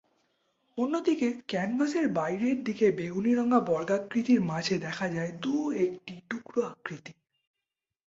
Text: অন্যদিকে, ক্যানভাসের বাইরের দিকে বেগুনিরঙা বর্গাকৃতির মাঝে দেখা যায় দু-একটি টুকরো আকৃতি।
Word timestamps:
অন্যদিকে, 0.77 1.27
ক্যানভাসের 1.47 2.07
বাইরের 2.09 2.63
দিকে 2.63 2.85
বেগুনিরঙা 2.91 3.59
বর্গাকৃতির 3.59 4.41
মাঝে 4.41 4.75
দেখা 4.77 5.07
যায় 5.09 5.31
দু-একটি 5.41 6.13
টুকরো 6.29 6.61
আকৃতি। 6.61 7.13